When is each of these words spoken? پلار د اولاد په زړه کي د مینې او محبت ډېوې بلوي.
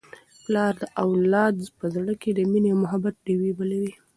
پلار 0.43 0.73
د 0.81 0.83
اولاد 1.03 1.55
په 1.77 1.85
زړه 1.95 2.13
کي 2.21 2.29
د 2.33 2.39
مینې 2.51 2.69
او 2.73 2.79
محبت 2.83 3.15
ډېوې 3.25 3.51
بلوي. 3.57 3.93